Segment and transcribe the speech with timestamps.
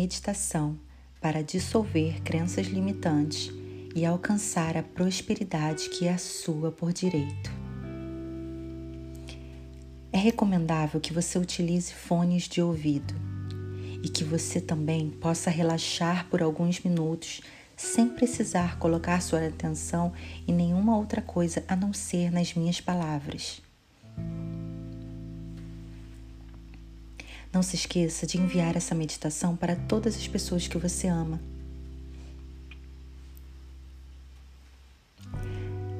[0.00, 0.78] meditação
[1.20, 3.52] para dissolver crenças limitantes
[3.94, 7.52] e alcançar a prosperidade que é sua por direito.
[10.10, 13.14] É recomendável que você utilize fones de ouvido
[14.02, 17.42] e que você também possa relaxar por alguns minutos
[17.76, 20.14] sem precisar colocar sua atenção
[20.48, 23.60] em nenhuma outra coisa a não ser nas minhas palavras.
[27.52, 31.40] Não se esqueça de enviar essa meditação para todas as pessoas que você ama.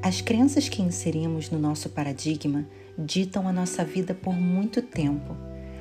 [0.01, 2.65] As crenças que inserimos no nosso paradigma
[2.97, 5.35] ditam a nossa vida por muito tempo,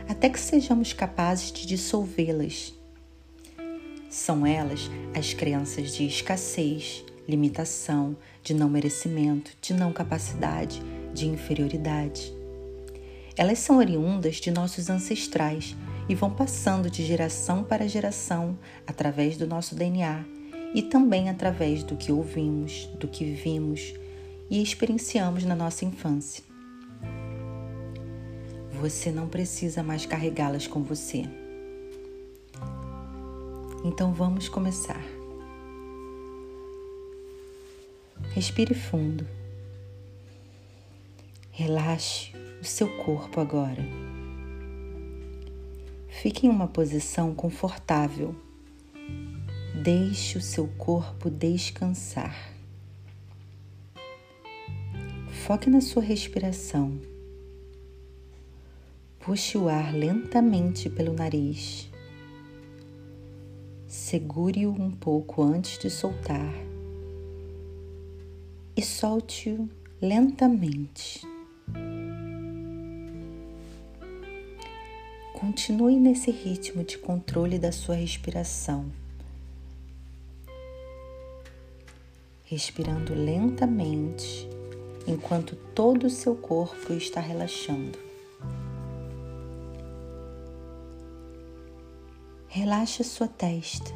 [0.09, 2.75] até que sejamos capazes de dissolvê-las.
[4.11, 10.83] São elas as crenças de escassez, limitação, de não merecimento, de não capacidade,
[11.15, 12.40] de inferioridade.
[13.41, 15.75] Elas são oriundas de nossos ancestrais
[16.07, 20.27] e vão passando de geração para geração através do nosso DNA
[20.75, 23.95] e também através do que ouvimos, do que vimos
[24.51, 26.45] e experienciamos na nossa infância.
[28.79, 31.25] Você não precisa mais carregá-las com você.
[33.83, 35.03] Então vamos começar.
[38.35, 39.27] Respire fundo.
[41.53, 43.83] Relaxe o seu corpo agora.
[46.09, 48.35] Fique em uma posição confortável.
[49.83, 52.37] Deixe o seu corpo descansar.
[55.47, 57.01] Foque na sua respiração.
[59.21, 61.91] Puxe o ar lentamente pelo nariz.
[63.87, 66.53] Segure-o um pouco antes de soltar
[68.77, 69.69] e solte-o
[70.01, 71.27] lentamente.
[75.51, 78.87] Continue nesse ritmo de controle da sua respiração.
[82.45, 84.49] Respirando lentamente
[85.09, 87.99] enquanto todo o seu corpo está relaxando.
[92.47, 93.91] Relaxe sua testa,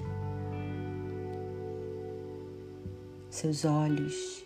[3.31, 4.45] seus olhos,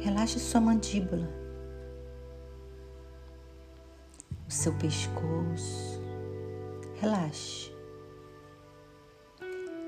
[0.00, 1.41] relaxe sua mandíbula.
[4.52, 6.00] Seu pescoço.
[7.00, 7.72] Relaxe.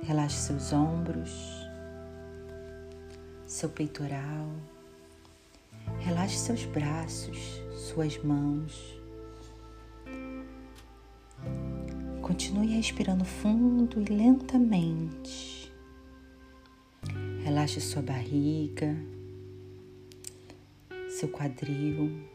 [0.02, 1.30] Relaxe seus ombros,
[3.46, 4.50] seu peitoral.
[6.00, 9.00] Relaxe seus braços, suas mãos.
[12.20, 15.72] Continue respirando fundo e lentamente.
[17.44, 18.96] Relaxe sua barriga,
[21.08, 22.33] seu quadril.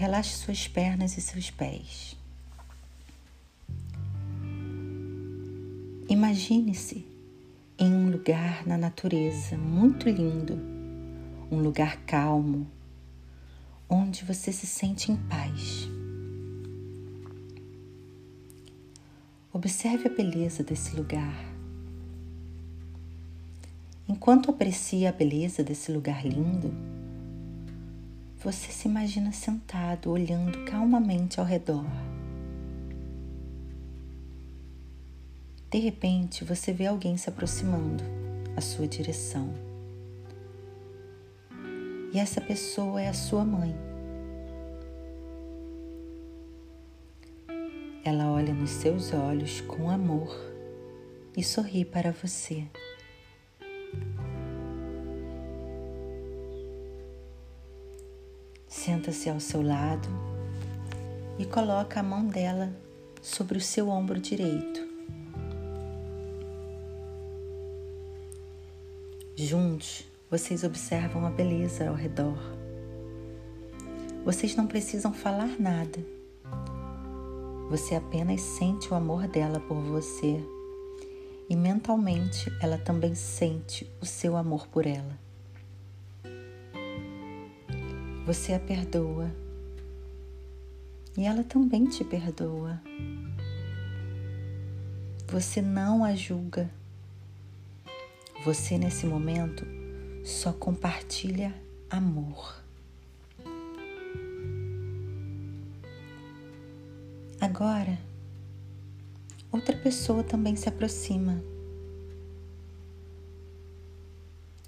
[0.00, 2.16] Relaxe suas pernas e seus pés.
[6.08, 7.04] Imagine-se
[7.78, 10.58] em um lugar na natureza muito lindo,
[11.50, 12.66] um lugar calmo,
[13.90, 15.86] onde você se sente em paz.
[19.52, 21.44] Observe a beleza desse lugar.
[24.08, 26.72] Enquanto aprecia a beleza desse lugar lindo,
[28.42, 31.84] você se imagina sentado, olhando calmamente ao redor.
[35.70, 38.02] De repente, você vê alguém se aproximando
[38.56, 39.52] à sua direção.
[42.12, 43.76] E essa pessoa é a sua mãe.
[48.02, 50.34] Ela olha nos seus olhos com amor
[51.36, 52.66] e sorri para você.
[58.82, 60.08] Senta-se ao seu lado
[61.38, 62.74] e coloca a mão dela
[63.20, 64.80] sobre o seu ombro direito.
[69.36, 72.38] Juntos, vocês observam a beleza ao redor.
[74.24, 76.02] Vocês não precisam falar nada.
[77.68, 80.42] Você apenas sente o amor dela por você
[81.50, 85.29] e mentalmente ela também sente o seu amor por ela.
[88.30, 89.28] Você a perdoa
[91.18, 92.80] e ela também te perdoa.
[95.26, 96.70] Você não a julga.
[98.44, 99.66] Você, nesse momento,
[100.24, 101.52] só compartilha
[101.90, 102.62] amor.
[107.40, 107.98] Agora,
[109.50, 111.42] outra pessoa também se aproxima.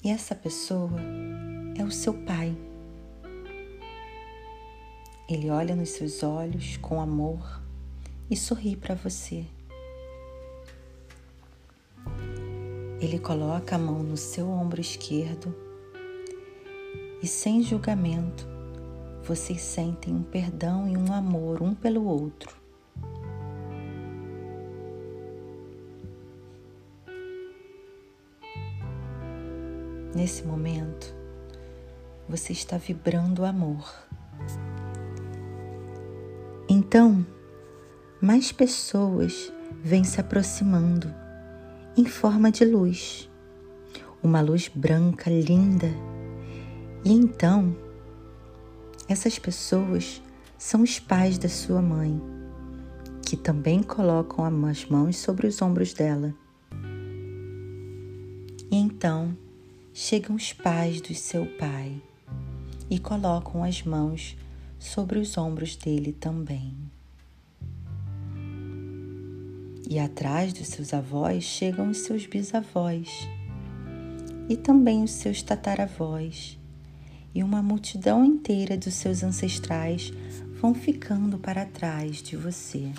[0.03, 1.01] E essa pessoa
[1.79, 2.72] é o seu pai.
[5.33, 7.63] Ele olha nos seus olhos com amor
[8.31, 9.47] e sorri para você.
[13.01, 15.57] Ele coloca a mão no seu ombro esquerdo
[17.23, 18.47] e, sem julgamento,
[19.25, 22.55] vocês sentem um perdão e um amor um pelo outro.
[30.15, 31.15] Nesse momento,
[32.29, 33.91] você está vibrando amor.
[36.95, 37.25] Então,
[38.21, 39.51] mais pessoas
[39.83, 41.11] vêm se aproximando
[41.97, 43.31] em forma de luz,
[44.23, 45.89] uma luz branca linda.
[47.03, 47.75] E então,
[49.09, 50.21] essas pessoas
[50.59, 52.21] são os pais da sua mãe,
[53.25, 56.35] que também colocam as mãos sobre os ombros dela.
[58.71, 59.35] E então
[59.95, 62.03] chegam os pais do seu pai
[62.91, 64.37] e colocam as mãos
[64.83, 66.75] sobre os ombros dele também.
[69.89, 73.09] E atrás dos seus avós chegam os seus bisavós
[74.49, 76.59] e também os seus tataravós,
[77.33, 80.13] e uma multidão inteira dos seus ancestrais
[80.61, 82.91] vão ficando para trás de você.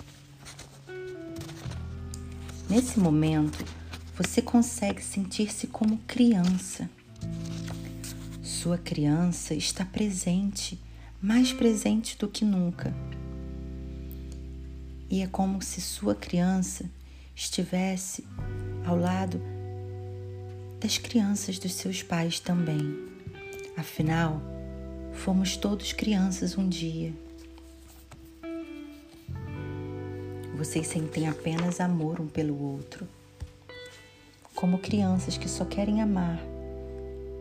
[2.68, 3.62] Nesse momento,
[4.16, 6.88] você consegue sentir-se como criança.
[8.42, 10.80] Sua criança está presente,
[11.24, 12.94] mais presente do que nunca
[15.10, 16.84] e é como se sua criança
[17.34, 18.26] estivesse
[18.84, 19.40] ao lado
[20.78, 23.08] das crianças dos seus pais também.
[23.74, 24.38] Afinal,
[25.14, 27.14] fomos todos crianças um dia.
[30.58, 33.08] Vocês sentem apenas amor um pelo outro,
[34.54, 36.38] como crianças que só querem amar,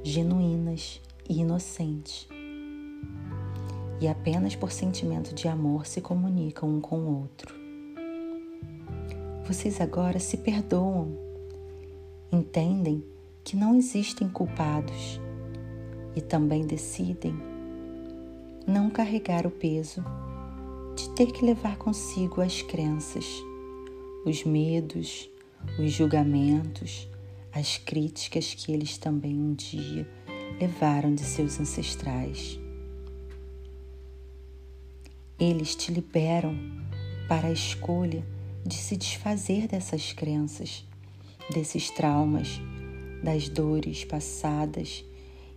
[0.05, 2.29] genuínas e inocentes.
[4.03, 7.55] E apenas por sentimento de amor se comunicam um com o outro.
[9.47, 11.17] Vocês agora se perdoam,
[12.29, 13.01] entendem
[13.45, 15.21] que não existem culpados
[16.17, 17.33] e também decidem
[18.67, 20.03] não carregar o peso
[20.97, 23.25] de ter que levar consigo as crenças,
[24.25, 25.29] os medos,
[25.79, 27.07] os julgamentos,
[27.53, 30.05] as críticas que eles também um dia
[30.59, 32.61] levaram de seus ancestrais.
[35.45, 36.57] Eles te liberam
[37.27, 38.25] para a escolha
[38.65, 40.85] de se desfazer dessas crenças,
[41.49, 42.61] desses traumas,
[43.21, 45.03] das dores passadas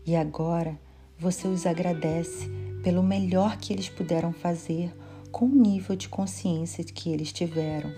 [0.05, 0.77] e agora
[1.17, 2.51] você os agradece
[2.83, 4.93] pelo melhor que eles puderam fazer
[5.31, 7.93] com o nível de consciência que eles tiveram.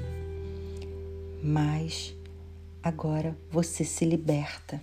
[1.43, 2.15] Mas
[2.83, 4.79] agora você se liberta.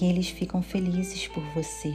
[0.00, 1.92] E eles ficam felizes por você.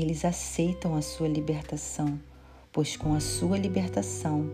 [0.00, 2.20] Eles aceitam a sua libertação,
[2.72, 4.48] pois com a sua libertação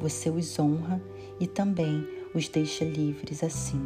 [0.00, 1.00] você os honra
[1.38, 2.04] e também
[2.34, 3.80] os deixa livres assim.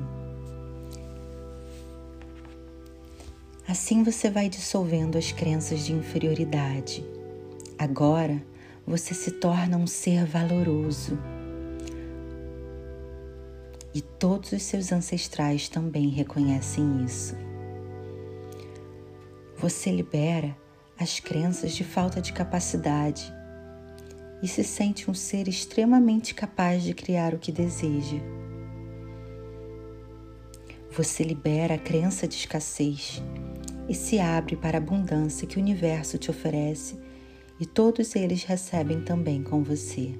[3.69, 7.05] Assim você vai dissolvendo as crenças de inferioridade.
[7.79, 8.43] Agora
[8.87, 11.19] você se torna um ser valoroso.
[13.93, 17.37] E todos os seus ancestrais também reconhecem isso.
[19.59, 20.64] Você libera
[20.99, 23.33] as crenças de falta de capacidade
[24.43, 28.19] e se sente um ser extremamente capaz de criar o que deseja.
[30.93, 33.23] Você libera a crença de escassez
[33.89, 36.97] e se abre para a abundância que o universo te oferece
[37.59, 40.15] e todos eles recebem também com você.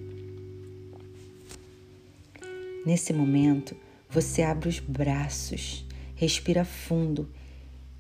[2.85, 3.77] Nesse momento,
[4.11, 7.29] você abre os braços, respira fundo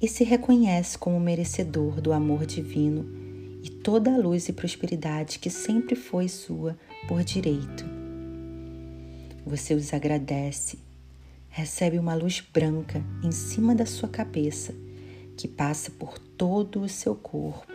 [0.00, 3.06] e se reconhece como merecedor do amor divino
[3.62, 6.76] e toda a luz e prosperidade que sempre foi sua
[7.08, 7.84] por direito.
[9.46, 10.78] Você os agradece,
[11.48, 14.74] recebe uma luz branca em cima da sua cabeça
[15.36, 17.72] que passa por todo o seu corpo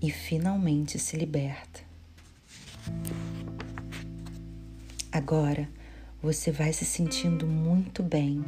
[0.00, 1.80] e finalmente se liberta.
[5.10, 5.68] Agora
[6.20, 8.44] você vai se sentindo muito bem.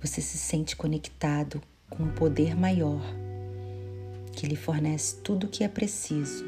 [0.00, 3.00] Você se sente conectado com um poder maior
[4.32, 6.44] que lhe fornece tudo o que é preciso.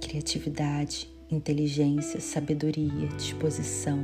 [0.00, 3.98] Criatividade, inteligência, sabedoria, disposição.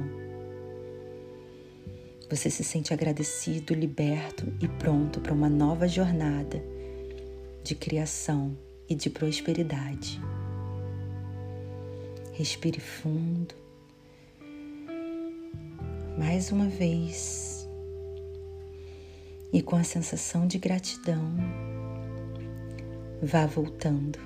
[2.28, 6.62] Você se sente agradecido, liberto e pronto para uma nova jornada
[7.62, 8.54] de criação
[8.88, 10.20] e de prosperidade.
[12.32, 13.54] Respire fundo.
[16.16, 17.68] mais uma vez
[19.52, 21.22] e com a sensação de gratidão,
[23.22, 24.18] vá voltando.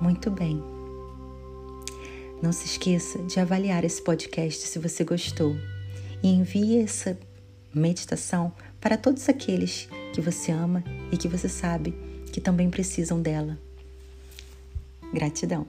[0.00, 0.62] Muito bem.
[2.42, 5.56] Não se esqueça de avaliar esse podcast se você gostou
[6.22, 7.18] e envie essa
[7.72, 10.82] meditação para todos aqueles que você ama
[11.12, 11.94] e que você sabe
[12.32, 13.58] que também precisam dela.
[15.12, 15.66] Gratidão.